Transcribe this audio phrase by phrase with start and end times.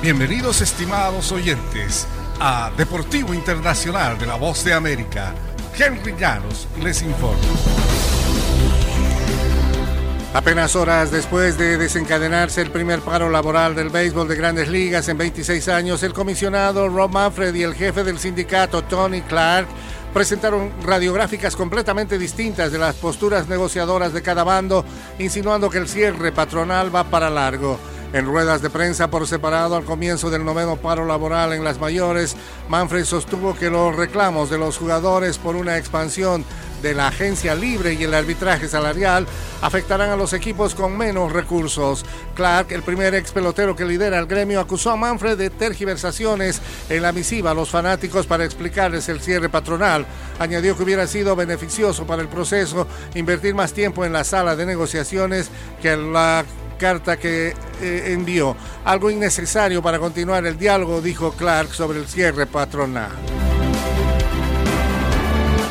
[0.00, 2.06] Bienvenidos estimados oyentes
[2.38, 5.34] a Deportivo Internacional de la Voz de América.
[5.76, 7.42] Henry Llanos les informa.
[10.34, 15.18] Apenas horas después de desencadenarse el primer paro laboral del béisbol de grandes ligas en
[15.18, 19.66] 26 años, el comisionado Rob Manfred y el jefe del sindicato Tony Clark
[20.14, 24.84] presentaron radiográficas completamente distintas de las posturas negociadoras de cada bando,
[25.18, 27.80] insinuando que el cierre patronal va para largo.
[28.10, 32.36] En ruedas de prensa por separado al comienzo del noveno paro laboral en las mayores,
[32.70, 36.42] Manfred sostuvo que los reclamos de los jugadores por una expansión
[36.80, 39.26] de la agencia libre y el arbitraje salarial
[39.60, 42.06] afectarán a los equipos con menos recursos.
[42.34, 47.02] Clark, el primer ex pelotero que lidera el gremio, acusó a Manfred de tergiversaciones en
[47.02, 50.06] la misiva a los fanáticos para explicarles el cierre patronal.
[50.38, 54.64] Añadió que hubiera sido beneficioso para el proceso invertir más tiempo en la sala de
[54.64, 55.50] negociaciones
[55.82, 56.44] que en la
[56.78, 58.56] carta que eh, envió.
[58.84, 63.37] Algo innecesario para continuar el diálogo, dijo Clark sobre el cierre patronal.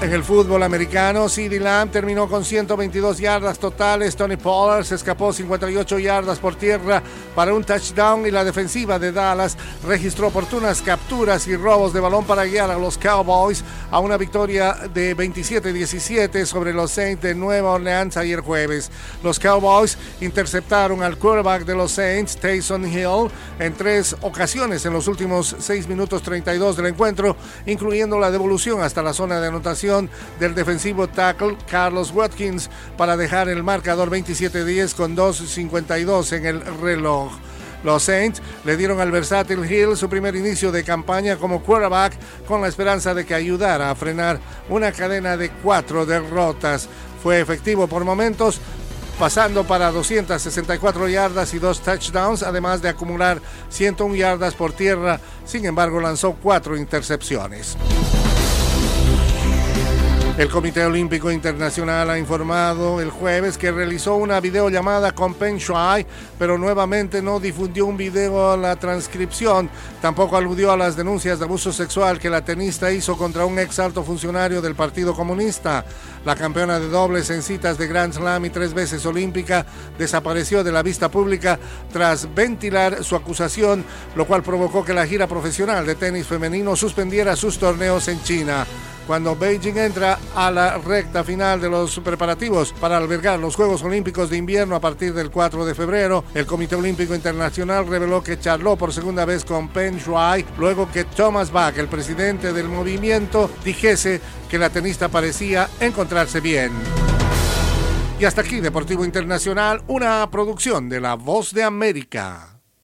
[0.00, 4.14] En el fútbol americano, CeeDee Lamb terminó con 122 yardas totales.
[4.14, 7.02] Tony Pollard se escapó 58 yardas por tierra
[7.34, 12.24] para un touchdown y la defensiva de Dallas registró oportunas capturas y robos de balón
[12.24, 17.72] para guiar a los Cowboys a una victoria de 27-17 sobre los Saints de Nueva
[17.72, 18.92] Orleans ayer jueves.
[19.24, 25.08] Los Cowboys interceptaron al quarterback de los Saints, Taysom Hill, en tres ocasiones en los
[25.08, 27.34] últimos 6 minutos 32 del encuentro,
[27.66, 29.87] incluyendo la devolución hasta la zona de anotación
[30.38, 37.32] del defensivo tackle Carlos Watkins para dejar el marcador 27-10 con 2.52 en el reloj.
[37.84, 42.14] Los Saints le dieron al versátil Hill su primer inicio de campaña como quarterback
[42.46, 46.88] con la esperanza de que ayudara a frenar una cadena de cuatro derrotas.
[47.22, 48.60] Fue efectivo por momentos,
[49.18, 55.20] pasando para 264 yardas y dos touchdowns, además de acumular 101 yardas por tierra.
[55.44, 57.76] Sin embargo, lanzó cuatro intercepciones.
[60.38, 66.06] El Comité Olímpico Internacional ha informado el jueves que realizó una videollamada con Peng Shuai,
[66.38, 69.68] pero nuevamente no difundió un video a la transcripción.
[70.00, 73.80] Tampoco aludió a las denuncias de abuso sexual que la tenista hizo contra un ex
[73.80, 75.84] alto funcionario del Partido Comunista.
[76.24, 79.66] La campeona de dobles en citas de Grand Slam y tres veces olímpica
[79.98, 81.58] desapareció de la vista pública
[81.92, 83.84] tras ventilar su acusación,
[84.14, 88.64] lo cual provocó que la gira profesional de tenis femenino suspendiera sus torneos en China
[89.08, 94.28] cuando Beijing entra a la recta final de los preparativos para albergar los Juegos Olímpicos
[94.28, 96.24] de Invierno a partir del 4 de febrero.
[96.34, 101.04] El Comité Olímpico Internacional reveló que charló por segunda vez con Peng Shuai luego que
[101.04, 104.20] Thomas Bach, el presidente del movimiento, dijese
[104.50, 106.70] que la tenista parecía encontrarse bien.
[108.20, 112.57] Y hasta aquí Deportivo Internacional, una producción de La Voz de América.